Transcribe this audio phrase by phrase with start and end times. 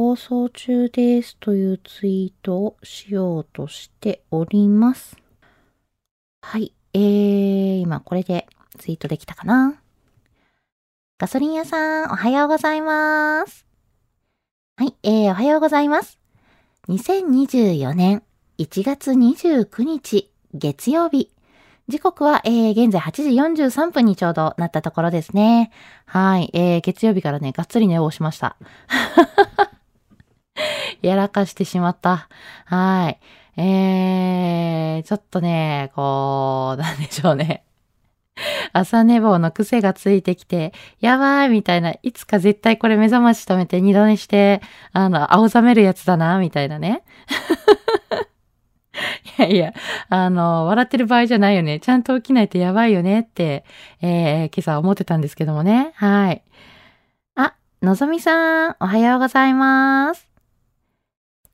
[0.00, 5.18] 放送中ですというツイートをしようとしております。
[6.40, 6.72] はい。
[6.94, 8.46] えー、今これで
[8.78, 9.78] ツイートできたかな？
[11.18, 13.66] ガソリン屋さん、おはようございます。
[14.78, 14.94] はい。
[15.02, 16.18] えー、おはようございます。
[16.88, 18.22] 2024年
[18.56, 21.30] 1月29日月曜日。
[21.88, 25.70] 時刻は、えー、現在8時43分にちょうどなったところですね。
[26.06, 26.48] はい。
[26.54, 28.56] えー、月曜日からね、がっつり寝坊しました。
[31.02, 32.28] やらかしてしまった。
[32.66, 33.20] はい。
[33.60, 37.64] えー、ちょっとね、こう、なんでしょうね。
[38.72, 44.60] 朝寝坊の癖がついてきて、やばいみたいな、いつか絶対これ目覚まし止めて二度寝して、
[44.92, 47.02] あの、青ざめるやつだな、みたいなね。
[49.38, 49.72] いやいや、
[50.08, 51.80] あの、笑ってる場合じゃないよね。
[51.80, 53.64] ちゃんと起きないとやばいよねって、
[54.02, 55.92] えー、今朝思ってたんですけどもね。
[55.94, 56.42] はい。
[57.36, 60.29] あ、のぞみさん、おはようございます。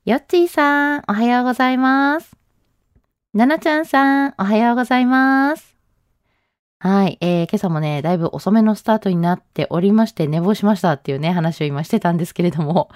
[0.07, 2.37] よっちーさん、おはようございます。
[3.35, 5.77] ななちゃんさん、おはようございます。
[6.79, 12.89] はい、えー、今朝もね、だいぶ遅めのスタートになっておりまして、寝坊しましたっていうね、話を今してたんですけれども。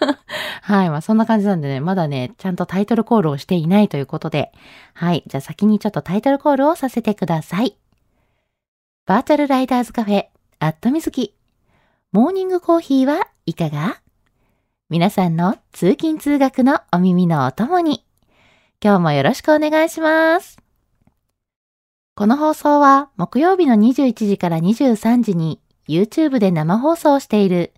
[0.60, 4.52] はい、まあそんな感じなんでね、まだね、ちゃんとタイトルコールをしていないということで。
[4.92, 7.78] はい、じゃあ先にちょっとタイトルコールをさせてください。
[9.06, 10.26] バーチャルライダーズカフェ、
[10.58, 11.34] アットみずき。
[12.12, 14.01] モーニングコーヒーはいかが？
[14.92, 18.04] 皆さんの通勤通学のお耳のお供に、
[18.84, 20.58] 今日もよろしくお願いします。
[22.14, 27.72] この放送は木曜日の21時から23時に YouTube で生放送している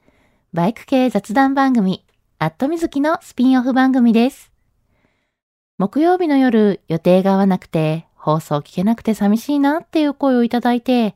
[0.52, 2.04] バイク系雑談番組、
[2.40, 4.50] アットみずきのスピンオフ番組です。
[5.78, 11.14] 木曜日の夜予定が合わなくて放送聞けなくて寂しいなっていう声をいただいて、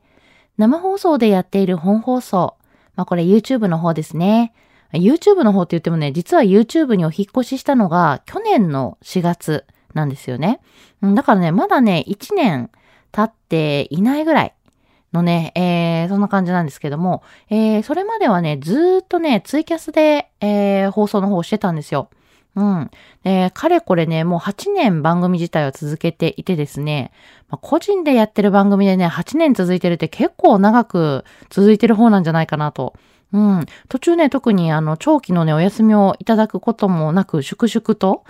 [0.57, 2.55] 生放送でやっている本放送、
[2.95, 4.53] まあこれ YouTube の方ですね。
[4.93, 10.59] YouTube の方って言ってもね、実は YouTube にお引っ越ししたのが去年の4月なんですよね。
[11.01, 12.69] だからね、まだね、1年
[13.11, 14.53] 経っていないぐらい
[15.13, 22.09] のね、えー、そんな感じなんですけども、えー、それまではね、ずっとね、ツイキャスで、えー、放送の方をしてたんですよ。
[22.55, 22.91] うん。
[23.23, 27.11] で、かれこれね、もう8年番組自体を続けていてですね、
[27.49, 32.93] まあ、個人でやってる番組でね、8年続いてるって結構長く続いてる方なんじゃないかなと。
[33.31, 33.65] うん。
[33.89, 38.23] 途中ね、特にあの、長期のね、お休みをいただくこともなく、粛々と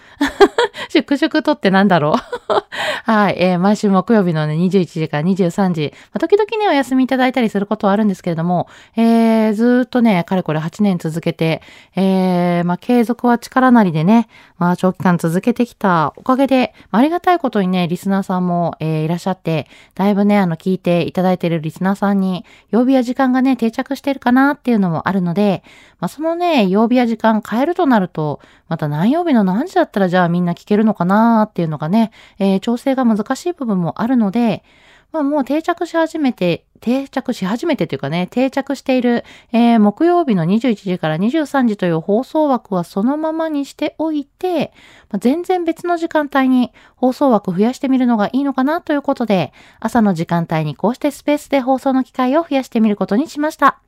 [0.91, 2.15] 粛々とってなんだろ
[2.49, 2.53] う？
[3.05, 3.35] はい。
[3.37, 11.61] えー毎週木曜日のね、21時から23時、まあ時々ね、お休みいただいたりすることはあるんですけれども、えー、ずっとね、かれこれ8年続けて、
[11.95, 14.27] えー、まあ、継続は力なりでね、
[14.57, 25.63] まあ、長期間続けてきたおかげで、まあありがたいことにね、リスナーさんも、えーいらっしゃって、だいぶね、あの、聞いていただいているリスナーさんに、曜日や時間がね、定着してるかなっていうのもあるので、
[25.99, 34.63] まあ、そのね、曜日や時間変えるとなると、また何曜日の何時だったらじゃあみんな聞けるるのかなっていうのがね、えー調整が難しい部分もあるので、
[35.11, 44.71] まあもう定着し始めて、定着し始めてというかね、定着している、えー木曜日の21時から23時という放送枠はそのままにしておいて、
[45.09, 53.79] まあ全然別の時間帯に放送枠増やしてみるのがいいのかなということで、朝の時間帯にこうしてスペースで放送の機会を増やしてみることにしました。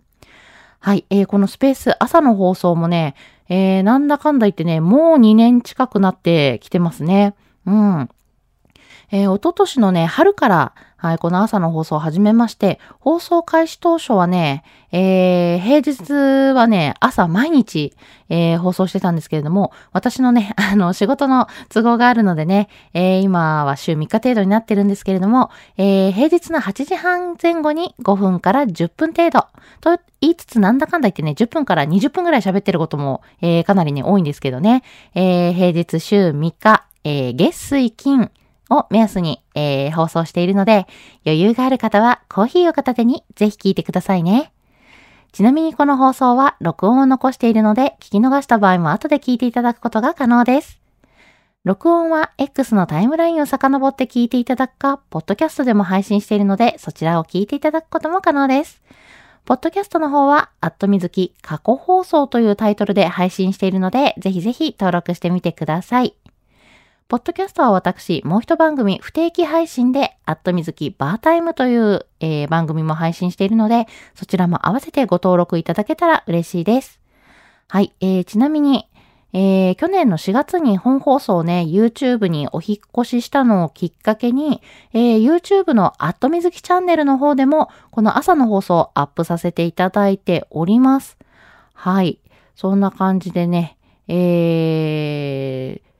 [0.79, 3.13] はい、えーこのスペース朝の放送もね、
[3.49, 7.35] えー、なんだかんだ言ってね、もう2年近くなってきてますね。
[7.65, 8.09] うん。
[9.11, 17.95] えー、おととしのね、春から、はい、この朝の放送を始めまして、放送開始当初はね、えー、平日はね、朝毎日、
[18.29, 29.47] えー、放送してたんですけれども、私のね、 あの、仕事の都合があるのでね、えー、今は週3日程度になってるんですけれども、えー、平日の8時半前後に5分から10分程度、
[29.79, 34.83] と言いつつなんだかんだ言ってね、10分から20分ぐらい喋ってることも、えー、かなりね、多いんですけどね、
[35.15, 38.29] えー、平日週3日、えー、月水金、
[38.71, 40.87] を目安に、えー、放送しているので、
[41.25, 44.51] 余裕がある方はコーヒーを片手にぜひ聞いてくださいね。
[45.31, 50.81] ちなみにこの放送は録音を残しているので、聞き逃した場合も後で聞いていただくことが可能です。
[51.63, 58.81] 録音は X のタイムラインを遡って聞いていただくか、ポッドキャストでも配信しているので、そちらを聞いていただくことも可能です。
[59.45, 66.15] ポッドキャストの方は、アットみずき過去放送というタイトルで配信しているので、ぜひぜひ登録してみてください。
[67.11, 73.85] ポッドキャストは私、もう一番組不定期配信で、アットみずきバータイムという、えー、番組も配信しているので、
[74.15, 77.01] そちらも合わせてご登録いただけたら嬉しいです。
[77.67, 78.87] はい、えー、ちなみに、
[79.33, 84.61] えー、去年の4月に本放送ね、YouTube にお引越ししたのをきっかけに、
[84.93, 91.17] えー、YouTube のアットみずきチャンネルの方でも、この朝の放送をアップさせていただいております。
[91.73, 92.19] はい。
[92.55, 93.75] そんな感じでね、
[94.07, 95.90] えー、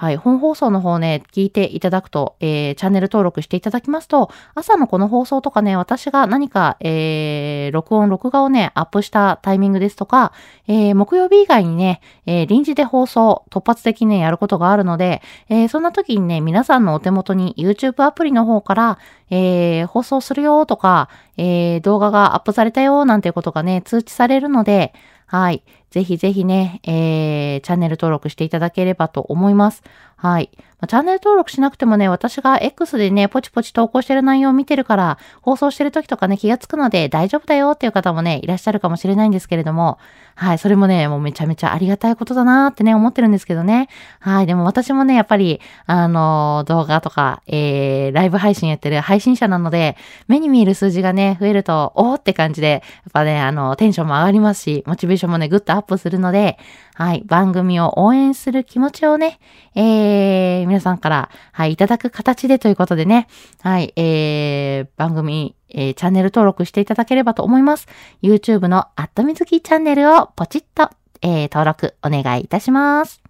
[0.00, 0.16] はい。
[0.16, 10.32] 本放送の方ね、聞いていただくと、えー、チャンネル登録していただきますと、朝のこの放送とかね、私が何か、えー、録音、録画をね、アップしたタイミングですとか、
[10.68, 15.20] えー、木曜日以外にね、えー、臨時で放送、突発的にね、やることがあるので、
[15.50, 18.98] えー、そんな時にね、皆さんのお手元に YouTube アプリの方から、
[19.28, 24.94] えー、放送するよとか、えー、動画がアップされたよなんていうことがね、通知されるので、
[25.30, 25.62] はい。
[25.90, 29.84] ぜひぜひね、えー、チャンネル登録していただければと思います。
[30.20, 30.50] はい。
[30.80, 39.98] ま、チャンネル登録しなくてもね、私が X でね、ポチポチ投稿してる内容を見てるから、放送してる時とかね、気がつくので大丈夫だよっていう方もね、いらっしゃるかもしれないんですけれども、
[40.34, 43.88] はい、それもね、もうめちゃめちゃありがたいことだなーってね、思ってるんですけどね。
[44.18, 49.96] はい、でも私もね、やっぱり、あのー、動画とか、えー、ライブ配信やってる配信者なので、
[50.28, 52.78] 目に見える数字がね、増えると、おーって感じで、や
[53.08, 56.58] っぱね、あの、テンションも上がりますし、モチベーションもね、ぐっとアップするので、
[57.00, 59.40] はい、番組を応援する気持ちをね、
[59.74, 63.26] えー、皆さんから、はい、いただく形でということでね、
[63.62, 67.88] はい、えー、番組、えー、チャンネル登録していただければと思います。
[68.20, 70.90] YouTube のアットみずきチャンネルをポチッと、
[71.22, 73.22] えー、登録お願いいたします。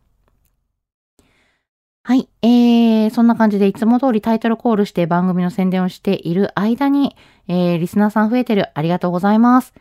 [2.02, 2.28] はい。
[2.42, 7.14] えー、そんな感じでいつも通りタイトルコールして番組の宣伝をしている間に、
[7.46, 8.70] えー、リスナーさん増えてる。
[8.74, 9.74] ありがとうございます。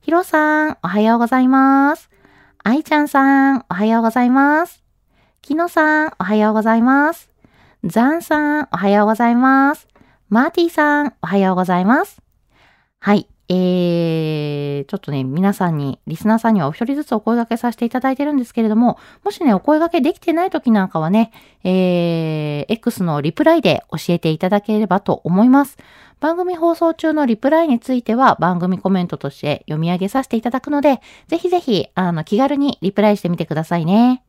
[0.00, 2.10] ヒロさん、おはようございます。
[2.68, 4.82] 愛ちゃんさん、おはようございます。
[5.40, 7.30] きのさん、おはようございます。
[7.84, 9.86] ザンさん、おはようございます。
[10.30, 12.20] マーティさん、おはようございます。
[12.98, 13.28] はい。
[13.48, 21.30] えー、ちょっとね、皆さんに、リスナーさんにはお一人ずつお声掛けさせていただいてるんですけれども、もしね、お声掛けできてない時なんかはね、
[21.62, 25.78] えー、X のリプライで教えていただければと思います。
[26.20, 34.22] 番組放送中のリプライについては番組コメントとして読み上げさせていただくので、ぜひぜひ、あの、気軽にリプライしてみてくださいね。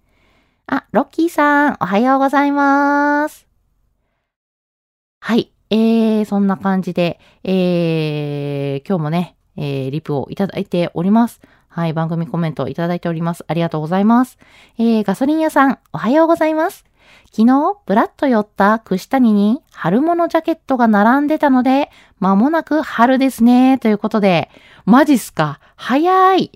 [0.67, 3.47] あ、ロッキーさん、おはようございます。
[5.21, 5.51] はい。
[5.69, 11.41] えー、そんな感じで、えー、今日もね、えー、リプをいただいております。
[11.67, 13.43] はい、番組コメントいただいております。
[13.47, 14.37] ありがとうございます。
[14.77, 16.85] えー、ガソリン屋さん、おはようございます。
[17.31, 23.77] 昨日、ぶらっと寄った串谷に春物ジャケットが並んでたので、まもなく春ですね。
[23.77, 24.49] ということで、
[24.85, 25.59] マジっすか？
[25.75, 26.51] 早い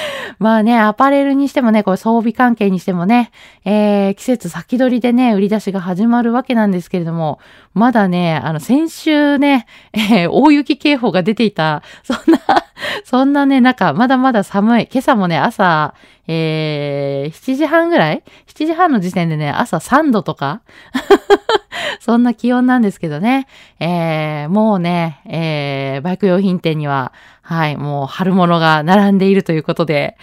[0.38, 3.30] まあね、アパレルにしてもね、これ装備関係にしてもね、
[3.64, 7.38] えー、季節先取りでね、売り出しが始まるわけなんですけれども、
[7.74, 12.38] まだね、あの、先週ね、えー、大雪警報が出ていた、そんな
[13.04, 14.88] そんなね、中、まだまだ寒い。
[14.90, 15.94] 今朝もね、朝、
[16.26, 20.62] えー、7時半ぐらい ?7 時半の時点でね、朝3度とか？
[22.00, 23.46] そんな気温なんですけどね。
[23.80, 27.12] えー、もうね、えー、バイク用品店には、
[27.48, 30.18] はい、もう春物が並んでいるということで。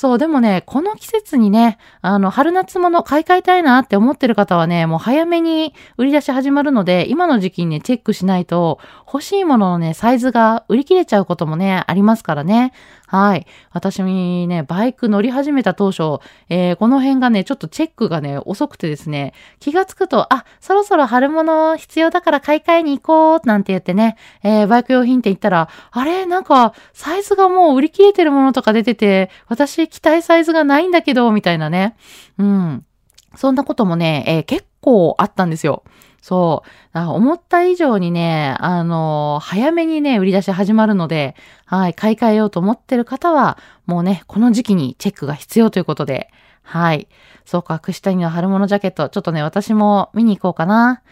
[0.00, 12.72] そう、でもね、この季節にね、あの、春夏物買い替えたいなって思ってる方はね、もう早めに売り出し始まるので、今の時期にね、チェックしないと、欲しいもののね、サイズが売り切れちゃうこともね、ありますからね。
[13.08, 13.46] はい。
[13.72, 26.24] 私ね、バイク乗り始めた当初、えー、この辺がね、ちょっとチェックがね、遅くてですね、気がつくと、あ、そろそろ春物必要だから買い替えに行こう、なんて言ってね、えー、バイク用品店行ったら、あれ？
[26.24, 31.96] なんか、サイズがもう売り切れてるものとか出てて、私期待サイズがないんだけど、みたいなね。
[32.38, 32.84] うん。
[33.36, 35.84] そんなこともね、えー、結構あったんですよ。
[36.20, 36.98] そう。
[36.98, 46.30] 思った以上にね、あのー、早めにね、売り出し始まるので、はい、買い替えようと思ってる方は、もうね、この時期にチェックが必要ということで、
[46.62, 47.08] はい。
[47.44, 51.02] そうか、串谷の春物ジャケット、ちょっとね、私も見に行こうかな。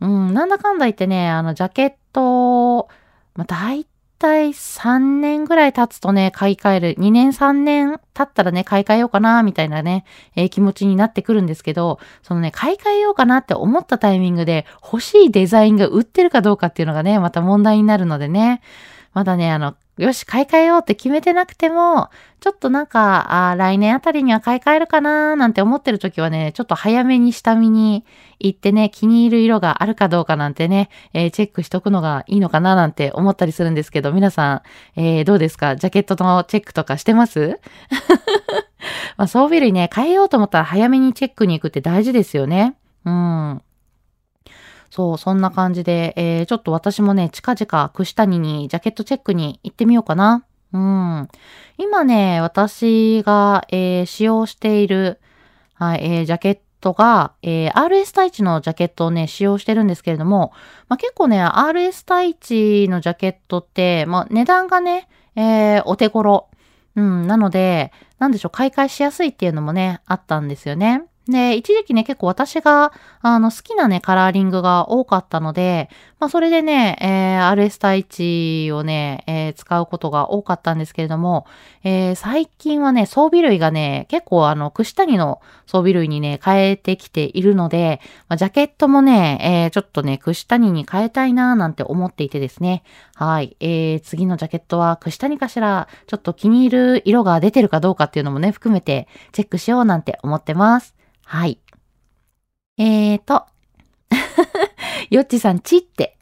[0.00, 2.88] うん、なんだかんだ言ってね、あの、ジャケット、
[3.34, 3.84] まあ、大
[4.22, 6.94] 体3年ぐらい経つとね、買い替える。
[6.96, 10.04] 2年3年経ったらね、買い替えようかな、みたいなね、
[10.36, 18.62] えー、気持ちになってくるんですけど、そのね、買い替えようかなって思ったタイミングで欲しいデザインが売ってるかどうかっていうのがね、また問題になるのでね。
[19.12, 22.08] まだね、あの、よし、買い替えようって決めてなくても、
[22.40, 28.04] ちょっとなんか、あ来年あたりには買い替えるかなーなんて思ってる時はね、ちょっと早めに下見に
[28.40, 34.62] 行ってね、気に入る色があるかどうかなんてね、えー、チェックしとくのがいいのかななんて思ったりするんですけど、皆さ
[34.96, 35.76] ん、えー、どうですか？
[35.76, 37.60] ジャケットのチェックとかしてます？
[39.18, 42.76] まあ、装備類ね、変えようと思ったら早めにチェックに行くって大事ですよね。
[43.04, 43.62] うん。
[44.92, 50.44] そう、そんな感じで、えー、ちょっと私もね、近々、串谷にジャケットチェックに行ってみようかな。
[50.74, 51.28] うん。
[51.78, 55.18] 今ね、私が、えー、使用している、
[55.72, 60.52] はい、えー、ジャケットが、えー、RS タイチのジャケットをね、使用してるんですけれども、
[60.90, 66.50] まあ、結構ね、RS タイチのジャケットって、まあ、値段がね、えー、お手頃。
[66.96, 71.04] うん、なので、なんでしょう、買い替えしやすいっていうのもね、あったんですよね。
[71.28, 75.88] で、一時期ね、結構私が、あの、好きなね、カラーリングが多かったので、
[76.18, 81.46] まあ、それでね、えー、RS 対1をね、えー、使うことが多かったんですけれども、
[81.84, 92.82] えー、最近はね、装備類がね、結構あの、串谷の装備類にね、変えてきているので、まあ、ジャケットもね、えー、ちょっとね、串谷に変えたいなーなんて思っていてですね。
[93.14, 93.56] はい。
[93.60, 100.96] えー、次のジャケットは串谷かしら、ちょっと気に入る色が出てるかどうかっていうのもね、含めてチェックしようなんて思ってます。
[101.32, 101.58] はい。
[102.76, 103.46] えーと、
[105.08, 106.18] よっちさん、ちって。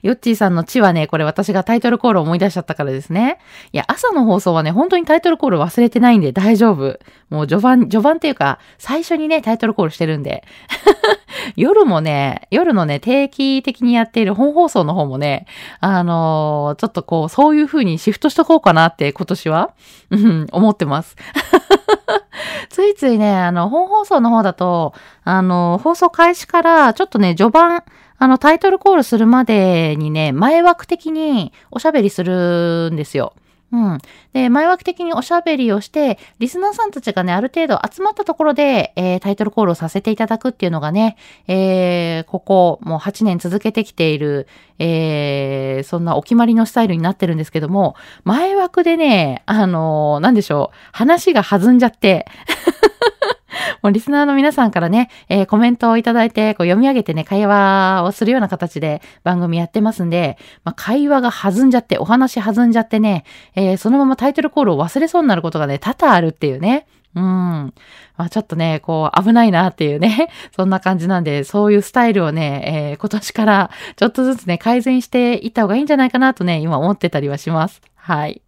[0.00, 3.38] ヨッチーさんの地はね、これ私がタイトルコールを思い出しちゃったからですね。
[3.72, 6.98] いや、朝の放送はね、本当にタイトルコール忘れてないんで大丈夫。
[7.28, 10.44] もう序盤、序盤っていうか、最初にね、タイトルコールしてるんで。
[11.56, 15.46] 夜もね、夜のね、定期的にやっている本放送の方もね、
[15.80, 19.72] あのー、ちょっとこう、そういう風にシフトしとこうかなって今年は、
[20.10, 21.16] うん、思ってます。
[22.72, 27.84] ついついね、あの、本放送の方だと、あの、放送開始からちょっとね、序盤、
[28.16, 33.34] あの、タイトルコールするまでにね、前枠的におしゃべりするんですよ。
[33.72, 33.98] うん。
[34.34, 41.16] で、前枠的におしゃべりをして、リスナーさんたちがね、ある程度集まったところで、えー、タイトルコールをさせていただくっていうのがね、
[41.48, 44.46] えー、ここ、もう8年続けてきている、
[44.78, 52.26] えー、そんなお決まりのスタイルになってるんですけども、前枠でね、あのー、なんでしょう、話が弾んじゃって、
[53.82, 63.24] もうリスナーの皆さんからね、えー、コメントをいただいて、こう読み上げてね、会話をするような形で番組やってますんで、まあ、会話が弾んじゃって、お話弾んじゃってね、
[63.54, 66.86] えー、そのままタイトルコールを忘れそうになることがね、多々あるっていうね。
[67.14, 67.22] うん。
[68.16, 77.82] まあちょっとね、こう危ないなっていうね、 そんな感じなんで、そういうスタイルをね、えー、今年からちょっとずつね、改善していった方がいいんじゃないかなとね、今思ってたりはします。
[77.96, 78.40] はい。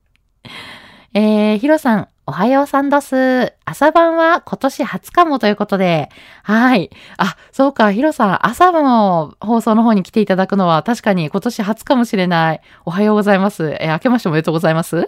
[1.12, 3.52] えー、ヒロさん、おはようさんどす。
[3.66, 6.08] 朝晩は今年初かもということで。
[6.42, 6.88] はい。
[7.18, 12.62] あ、そうか、ヒロさん、朝の放送の方に来ていただくのは確かに今年初かもしれない。
[12.86, 13.76] おはようございます。
[13.78, 15.06] え明けましておめでとうございます？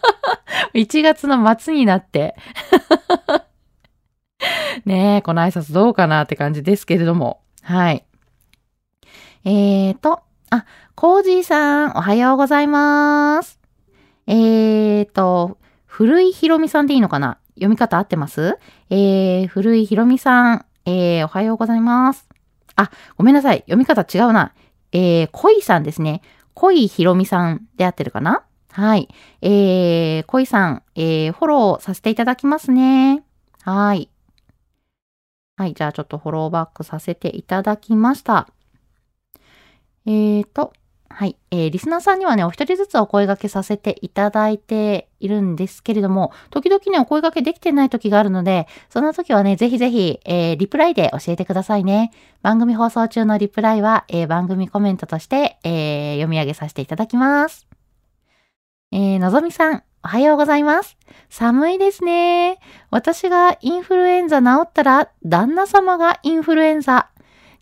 [0.72, 2.34] 1月の末になって。
[4.86, 7.42] ねえ、この挨拶どうかなって感じですけれども。
[7.62, 8.02] はい。
[9.44, 13.60] えーと、あ、コージーさん、おはようございます。
[14.26, 15.58] えーと、
[16.00, 17.36] 古いひろみさんでいいのかな？
[17.56, 18.56] 読み方合ってます？
[18.88, 22.26] えー、古いひろみさん、えー、おはようございます。
[22.74, 23.58] あ、ごめんなさい。
[23.68, 24.54] 読み方違うな。
[24.92, 26.22] えー、恋さんですね。
[26.54, 28.44] 恋ひろみさんで合ってるかな？
[28.70, 29.10] はい。
[29.42, 33.22] えー、恋さん、えー、フォローさせていただきますね。
[33.64, 34.08] はい。
[35.58, 35.74] はい。
[35.74, 38.48] じゃあちょっとフォローバックさせていただきました。
[40.06, 40.72] えーと、
[41.12, 41.36] はい。
[41.50, 52.12] えー、リスナーさんにはね、お一人ずつお声掛けさせていただいているんですけれども、時々ね、お声掛けできてない時があるので、そんな時はね、ぜひぜひ、えー、リプライで教えてくださいね。
[52.42, 57.66] 番組放送中のリプライは、えー、番組コメントとして、えー、読み上げさせていただきます。
[58.92, 60.96] えー、のぞみさん、おはようございます。
[61.28, 62.60] 寒いですね。
[62.90, 67.10] 私がインフルエンザ治ったら、旦那様がインフルエンザ。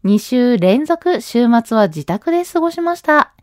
[0.04, 3.34] 2週連続週末は自宅で過ごしました。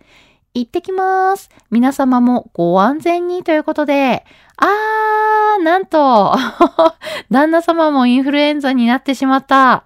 [0.56, 1.50] 行ってきます。
[1.70, 4.24] 皆様もご安全にということで、
[4.56, 6.34] あー、なんと、
[7.30, 9.84] 旦那様もインフルエンザになってしまった。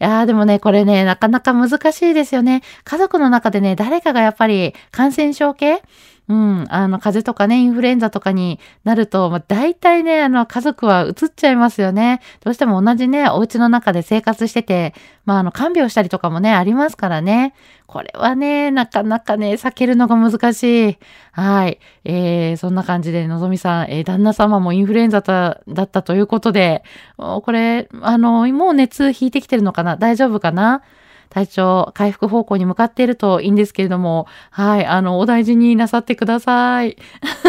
[0.00, 2.62] いやーでもね、これね、なかなか難しいですよね。
[2.84, 5.82] 家族の中でね、誰かがやっぱり感染症系
[6.28, 12.20] うん、あの、風邪とかね、インフルエンザとかになると、まあ、大体ね、あの、家族は移っちゃいますよね。
[12.44, 17.54] どうしても同じね、お家の中で生活してて、まあ、あの、看病したりとかもね、ありますからね。
[17.86, 20.98] これはね、なかなかね、避けるのが難しい。
[21.32, 21.80] はい。
[22.04, 26.84] えー、そんな感じで、のぞみさん、えー、旦那様もインフルエンザだったということで、
[27.18, 29.96] これ、あの、もう熱引いてきてるのかな？
[29.96, 30.82] 大丈夫かな？
[31.32, 36.98] 体調回復方向に向かっているといいんですけれども、はい、あの、お大事になさってください。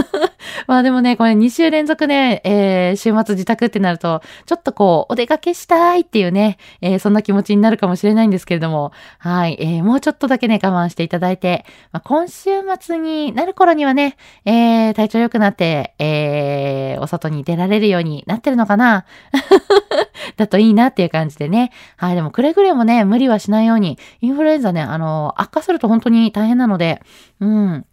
[0.68, 19.06] まあでもね、これ2週連続ね、えー、週末自宅ってなると、ちょっとこう、お出かけしたいっていうね、えー、そんな気持ちになるかもしれないんですけれども、はい、えー、もうちょっとだけね、我慢していただいて、まあ、今週末になる頃にはね、えー、体調良くなって、えー、お外に出られるようになってるのかな？
[20.38, 21.72] だといいなっていう感じでね。
[21.98, 27.02] はい、でもくれぐれもね、無理はしないようように、インフルエンザね、あの、悪化すると本当に大変なので、
[27.40, 27.86] うん。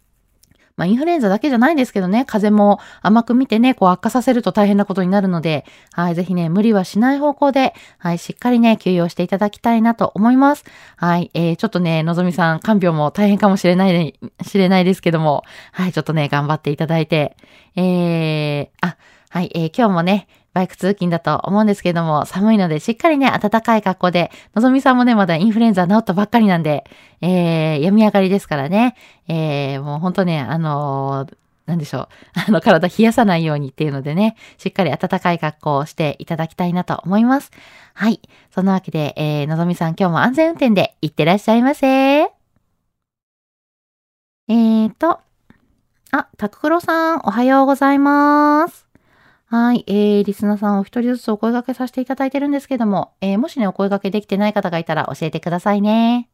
[0.81, 10.65] まあ、インフルエンザだけじゃないんですけどね、風邪も甘く見てね、こう悪化させると大変なことになるので、はい、ぜひね、無理はしない方向で、はい、しっかりね、休養していただきたいなと思います。
[10.95, 17.35] はい、えー、ちょっとね、のぞみさん、看病も大変かもしれない、知れないですけども、はい、ちょっとね、頑張っていただいて、
[17.75, 18.97] えー、あ、
[19.29, 26.83] はい、えー、今日もね、バイク通勤だと思うんですけども、寒いのでしっかりね、暖かい格好で、のぞみさんもね、まだインフルエンザ治ったばっかりなんで、
[27.21, 28.95] えー、病み上がりですからね、
[29.27, 32.07] えー、もうほんとね、あのー、なんでしょう。
[32.47, 37.51] あの、体冷やさないようにっていうのでね、しっかり暖かい格好をしていただきたいなと思います。
[37.93, 38.19] はい。
[38.53, 41.87] そんなわけで、えー、のぞみさん今日も安全運転で行ってらっしゃいませ。
[42.17, 45.21] えーと、
[46.11, 48.90] あ、タククロさん、おはようございます。
[49.51, 49.83] はい。
[49.87, 56.29] えー、リスナーさんお一人ずつお声掛けさせていただいてるんですけども、えー、もしね、お声掛けできてない方がいたら教えてくださいね。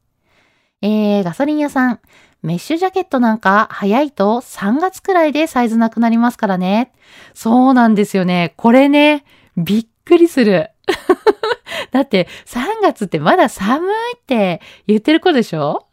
[0.83, 1.99] えー、ガソリン屋さん、
[2.43, 6.91] メッシュジャケットなんか早いと3月くらいでサイズなくなりますからね。
[7.33, 8.53] そうなんですよね。
[8.55, 9.25] これね、
[9.57, 10.69] びっくりする。
[11.89, 15.87] だって3月ってまだ寒いって言ってる子でしょ？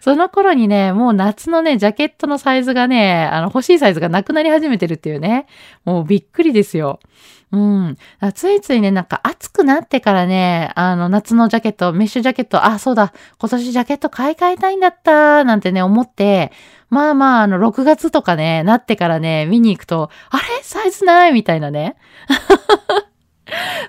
[0.00, 5.46] その頃にね、もう夏のね、ジャケットのサイズがね、あの欲しいサイズがなくなり始めてるっていうね。
[5.84, 7.00] もうびっくりですよ。
[7.52, 7.96] うん。
[8.34, 16.50] ついついね、なんか暑くなってからね、あの夏のジャケット、メッシュジャケット、あ、そうだ、今年ジャケット買い替えたいんだった、なんてね、思って、
[16.90, 20.44] まあまあ、あの、6月とかね、なってからね、見に行くと、あれ？
[20.62, 21.32] サイズない？
[21.32, 21.96] みたいなね。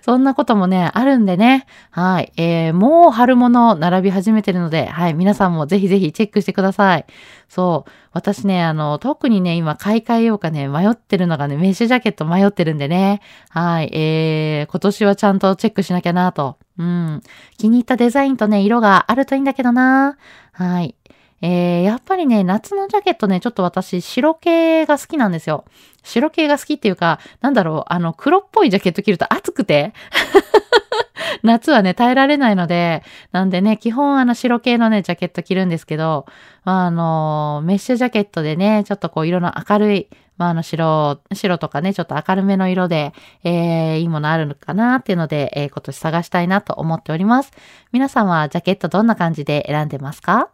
[0.01, 1.65] そんなこともね、あるんでね。
[1.91, 2.31] はい。
[2.37, 5.13] えー、もう春物並び始めてるので、はい。
[5.13, 7.05] 皆さんもぜひぜひチェックしてください。
[7.49, 7.91] そう。
[8.11, 13.21] 私ね、あの、特にね、今買い替えようかね、迷ってるのがね、メッシュジャケット迷ってるんでね。
[13.49, 13.89] はい。
[13.93, 16.57] えー、今年はちゃんとチェックしなきゃなと。
[16.77, 17.21] うん。
[17.57, 20.17] 気に入ったデザインとね、色があるといいんだけどな。
[20.51, 20.95] はい。
[21.41, 25.65] えー、やっぱりね、夏のジャケットね、ちょっと私、白系が好きなんですよ。
[26.03, 29.93] 白系が好きっていうか、なんだろう、あの、黒っぽいジャケット着ると暑くて。
[31.43, 36.25] 夏はね、耐えられないので、なんでね、基本あの白系のね、ジャケット着るんですけど、
[36.63, 47.51] まあ、あの、メッシュジャケットでね、ちょっとこう色の明るい、まあ、あの白、白とかね、ちょっと明るめの色で、えー、いいものあるのかなっていうので、えー、今年探したいなと思っております。
[47.91, 50.49] 皆さんはジャケットどんな感じで選んでますか？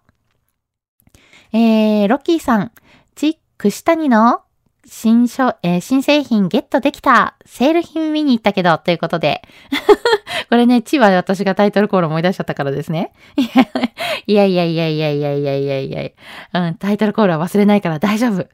[1.53, 2.71] えー、ロッキーさん、
[3.13, 4.41] チッシタニの
[4.85, 9.43] 新書、えー、新製品ゲットできたセール品見に行ったけど、ということで。
[10.49, 13.13] これね、チは私がタイトルコール思い出しちゃったからですね。
[14.25, 16.13] いやいやいやいやいやいやいやいやい
[16.53, 16.61] や。
[16.67, 18.47] うん、タイトルコールは忘れないから大丈夫。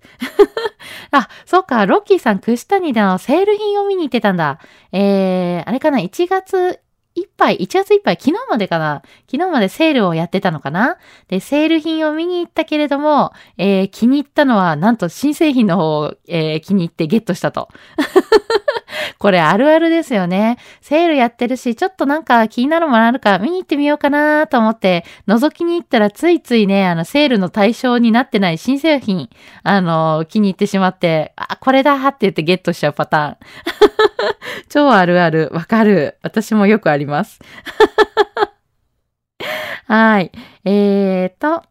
[1.11, 4.59] あ、そうか、ロッキーさん、クシタニのセール品を見に行ってたんだ。
[4.91, 6.81] えー、あれかな、1月
[7.19, 9.01] いっぱい、1月いっぱい、昨日までかな？
[9.31, 10.97] 昨日までセールをやってたのかな？
[11.27, 17.69] で、セール品を見に行ったけれども、えー、気に入ったのは、なんと新製品の方を、えー、気に入ってゲットしたと。
[19.17, 20.57] これあるあるですよね。
[20.81, 29.29] セールやってるし、ちょっとなんか気になるものあるか見に行ってみようかなと思って、覗きに行ったらついついね、あの、セールの対象になってない新製品、
[29.63, 33.37] あの、気に入ってしまって、あ、これだって言ってゲットしちゃうパターン。
[34.69, 35.49] 超あるある。
[35.51, 36.17] わかる。
[36.21, 37.39] 私もよくあります。
[39.85, 40.31] はい。
[40.63, 41.63] えーと、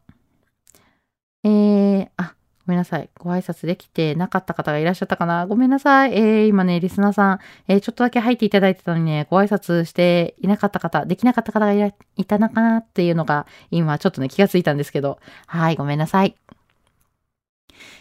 [1.45, 2.35] えー、あ、
[2.67, 3.09] ごめんなさい。
[3.17, 6.15] ご挨拶できてなかった方がいらっしゃったかなごめんなさい。
[6.15, 15.21] えー、今ね、リスナーさん、えー、ちょっとだけ入っていただいてたのにね、ご挨拶していなかった方、できなかった方がいらいたのかなっていうのが、今ちょっとね、気がついたんですけど。
[15.47, 16.35] はい、ごめんなさい。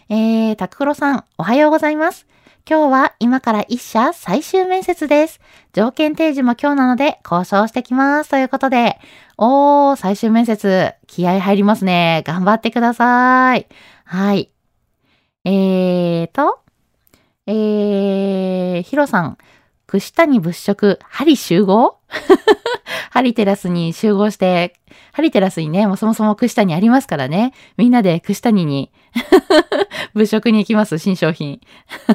[0.09, 2.27] えー、タククロさん、おはようございます。
[2.69, 5.39] 今日は今から一社最終面接です。
[5.71, 8.29] 条件提示も今日なので交渉してきます。
[8.29, 8.99] ということで、
[9.37, 12.23] おー、最終面接、気合入りますね。
[12.25, 13.67] 頑張ってください。
[14.03, 14.51] はい。
[15.45, 16.59] えーと、
[17.45, 19.37] えー、ヒロさん、
[19.85, 21.99] 串谷物色、針集合？
[23.11, 24.73] ハリテラスに集合して、
[25.11, 27.53] ハリテラスにね、もうそもそも串谷ありますからね。
[27.77, 28.91] みんなで串谷に
[30.13, 31.61] 物色に行きます、新商品。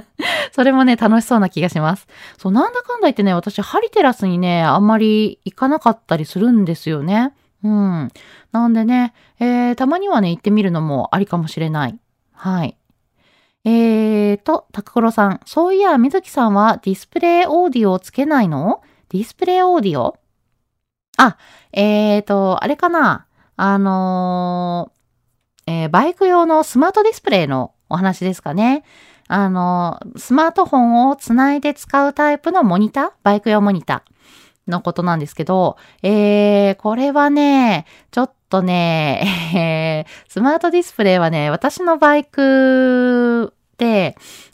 [0.53, 2.07] それもね、楽しそうな気がします。
[2.39, 7.33] そう、なんだかんだ言ってね、私、ハリテラスにね、あんまり行かなかったりするんですよね。
[7.65, 8.09] うん。
[8.51, 11.99] なんでね、えー、たまにはね、行ってみるのもありかもしれない。
[12.33, 12.77] はい。
[13.65, 15.41] えーと、タクコロさん。
[15.45, 18.83] そういや、みずきさんはディスプレイオーディオをつけないの？
[19.11, 20.17] ディスプレイオーディオ？
[21.19, 21.37] あ、
[21.73, 23.27] えーと、あれかな。
[23.57, 28.85] あのー、えー、バイク用のスマートディスプレイのお話ですかね。
[29.29, 33.11] あのー、スマートフォンをつないで使うタイプのモニター？
[33.23, 43.55] バイク用モニターのことなんですけど、えー、これはね、ちょっとね、えー、スマートディスプレイはね、私のバイク、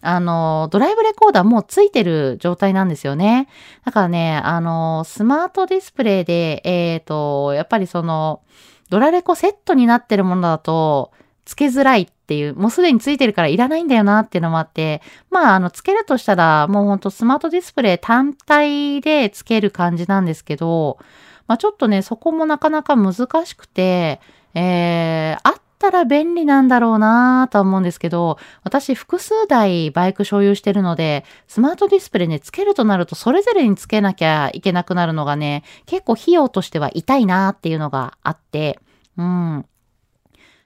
[0.01, 3.49] あの、ドライブレコーダーもうついてる状態なんですよね。
[3.85, 8.43] だからね、あの、スマートディスプレイで、えっ、ー、と、やっぱりその、
[8.91, 11.13] ドラレコセットになってるものだと、
[11.45, 20.99] つけづらいっていう、もうすでについてるからいらないんだよなっていうのもあって、まあ、あの、つけるとしたら、もうほんとスマートディスプレイ単体でつける感じなんですけど、
[21.47, 23.15] まあちょっとね、そこもなかなか難
[23.47, 24.21] しくて、
[24.55, 38.81] えー、あっったら便利なんだろうなと思うんですけど、私複数台バイク所有してるので、スマートディスプレイね、つけるとなるとそれぞれにつけなきゃいけなくなるのがね、結構費用としては痛いなっていうのがあって、
[39.17, 39.65] うん。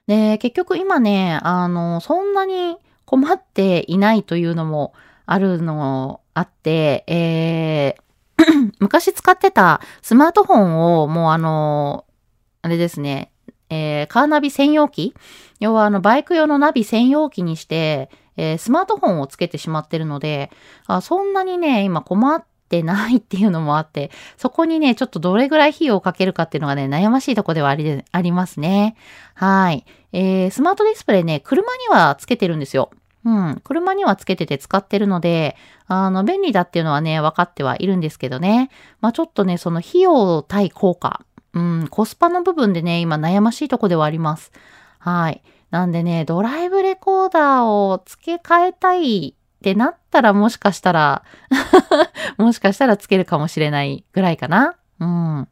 [0.07, 4.93] で、結局今ね、あの、そんなに困っていないというのも
[5.27, 12.05] あるのあって、えー、 昔使ってたスマートフォンをもうあの、
[12.63, 13.32] あれですね、
[13.73, 15.15] えー、カーナビ専用機？
[15.59, 20.51] 要はあのバイク用のナビ専用機にして、えー、スマートフォンをつけてしまってるので、
[20.85, 28.95] あそんなにね、今困ってないっていうのもあって、そこにね、ちょっとどれぐらい費用をかけるかっていうのがね、悩ましいとこではありありますね。
[29.33, 29.85] はい。
[30.11, 32.91] えー、スマートディスプレイね、車にはつけてるんですよ。
[33.25, 33.61] うん。
[33.63, 35.55] 車にはつけてて使ってるので、
[35.87, 38.69] あの、便利だっていうのはね、分かってはいるんですけどね。
[38.99, 44.51] まあちょっとね、その費用対効果うん、コスパの部分でね、今悩ましいとこではあります。
[44.99, 45.41] はい。
[45.69, 51.23] なんでね、ドライブレコーダーを付け替えたいってなったらもしかしたら
[52.37, 54.75] もしかしたらつけるかもしれないぐらいかな。
[54.99, 55.47] うん。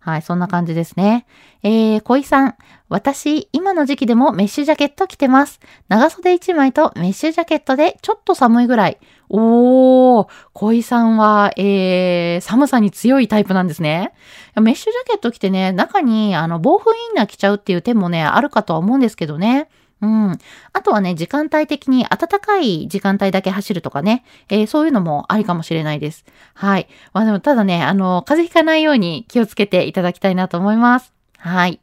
[0.00, 1.26] はい、そんな感じですね。
[1.62, 2.54] えー、小井さん。
[2.88, 5.58] 私、今の時期でもメッシュジャケット着てます。
[5.88, 8.98] 長袖1枚とメッシュジャケットでちょっと寒いぐらい。
[9.28, 14.12] おー、小井さんは、えー、寒さに強いタイプなんですね。
[14.60, 19.68] メッシュジャケット着てね、中に、あの、防風インナー着ちゃうっていう点もね、あるかとは思うんですけどね。
[20.02, 20.38] うん。
[20.72, 26.24] あとはね、時間帯的に暖かい時間帯だけ走るとかね、えー、そういうのもありかもしれないです。
[26.54, 26.88] はい。
[27.14, 31.12] まあでも、ただね、あの、風邪ひかないように気をつけていただきたいなと思います。
[31.38, 31.80] はい。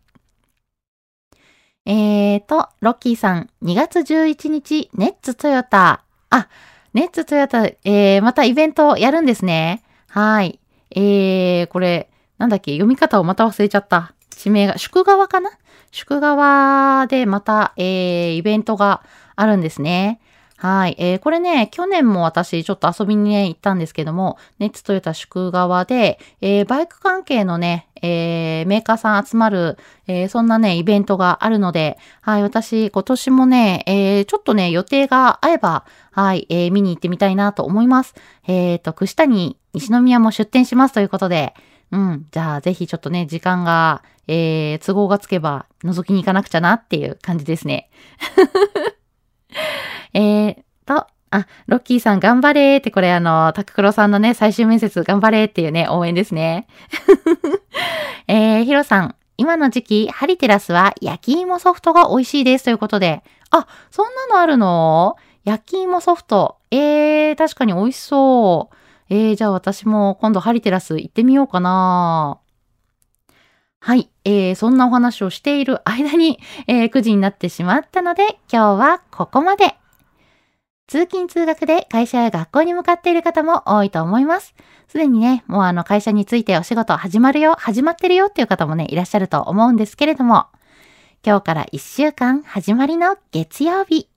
[1.85, 6.03] えーと、ロッキーさん、2月11日、ネッツトヨタ。
[6.29, 6.47] あ、
[6.93, 9.83] ネッツトヨタ、えー、またイベントやるんですね。
[10.09, 10.59] はい。
[10.91, 14.13] えー、これ、なんだっけ、読み方をまた忘れちゃった。
[14.29, 15.49] 地名が、宿川かな？
[15.91, 19.03] 宿川でまた、えー、イベントが
[19.35, 20.19] あるんですね。
[20.63, 20.95] はい。
[20.97, 38.15] えー、これね、去年も私ちょっと遊びにね、行ったんですけども、ネッツトヨタ宿川で、えー、バイク関係のね、えー、メーカーさん集まる、えー、そんなね、イベントがあるので、はい、私、今年もね、えー、ちょっとね、予定が合えば、はい、えー、見に行ってみたいなと思います。
[38.47, 41.55] えっ、ー、と、串谷、西宮も出店しますということで、
[41.91, 47.89] うん、じゃあ、ぜひちょっとね、時間が、えー、都合がつけば覗きに行かなくちゃなっていう感じですね。
[50.13, 56.67] えーと、あ、ロッキーさん頑張れーって、これあの、タククロさんのね、最終面接頑張れーっていうね、応援ですね。
[58.27, 63.23] えー、ヒロさん、今の時期、ハリテラスは焼き芋ソフトが美味しいですということで。
[63.49, 65.15] あ、そんなのあるの？
[65.43, 66.57] 焼き芋ソフト。
[66.71, 68.75] えー、確かに美味しそう。
[69.09, 72.39] えー、じゃあ私も今度ハリテラス行ってみようかな。
[73.85, 74.09] はい。
[74.23, 79.75] えー、そんなお話をしている間に、えー、9時になってしまったので、今日はここまで。
[80.87, 84.55] 通勤通学で会社や学校に向かっている方も多いと思います。
[84.87, 90.47] すでにね、もうあの会社についてお仕事始まるよ、始まってるよっていう方もね、いらっしゃると思うんですけれども、
[91.21, 94.07] 今日から1週間始まりの月曜日。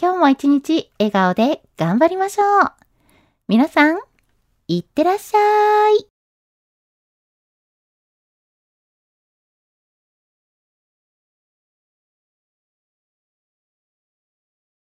[0.00, 2.72] 今日も一日笑顔で頑張りましょう。
[3.46, 3.98] 皆さん、
[4.68, 5.38] いってらっしゃ
[6.00, 6.09] い。